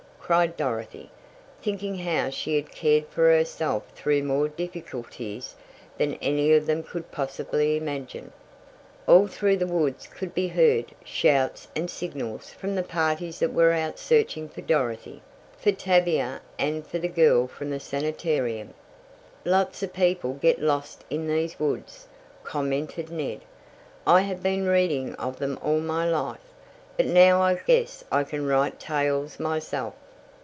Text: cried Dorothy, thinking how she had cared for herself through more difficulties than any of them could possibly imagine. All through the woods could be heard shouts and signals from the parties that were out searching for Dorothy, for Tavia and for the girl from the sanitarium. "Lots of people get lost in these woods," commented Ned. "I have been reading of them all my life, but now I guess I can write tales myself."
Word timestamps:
cried 0.33 0.55
Dorothy, 0.55 1.09
thinking 1.61 1.97
how 1.97 2.29
she 2.29 2.55
had 2.55 2.71
cared 2.71 3.05
for 3.09 3.29
herself 3.29 3.83
through 3.93 4.23
more 4.23 4.47
difficulties 4.47 5.55
than 5.97 6.13
any 6.21 6.53
of 6.53 6.65
them 6.67 6.83
could 6.83 7.11
possibly 7.11 7.75
imagine. 7.75 8.31
All 9.07 9.27
through 9.27 9.57
the 9.57 9.67
woods 9.67 10.07
could 10.07 10.33
be 10.33 10.47
heard 10.47 10.93
shouts 11.03 11.67
and 11.75 11.89
signals 11.89 12.49
from 12.49 12.75
the 12.75 12.83
parties 12.83 13.39
that 13.39 13.51
were 13.51 13.73
out 13.73 13.99
searching 13.99 14.47
for 14.47 14.61
Dorothy, 14.61 15.21
for 15.59 15.73
Tavia 15.73 16.39
and 16.57 16.87
for 16.87 16.97
the 16.97 17.09
girl 17.09 17.45
from 17.45 17.69
the 17.69 17.81
sanitarium. 17.81 18.73
"Lots 19.43 19.83
of 19.83 19.91
people 19.91 20.35
get 20.35 20.61
lost 20.61 21.03
in 21.09 21.27
these 21.27 21.59
woods," 21.59 22.07
commented 22.45 23.09
Ned. 23.11 23.41
"I 24.07 24.21
have 24.21 24.41
been 24.41 24.65
reading 24.65 25.13
of 25.15 25.39
them 25.39 25.59
all 25.61 25.81
my 25.81 26.07
life, 26.09 26.39
but 26.95 27.05
now 27.05 27.41
I 27.41 27.55
guess 27.55 28.05
I 28.09 28.23
can 28.23 28.45
write 28.47 28.79
tales 28.79 29.37
myself." 29.37 29.93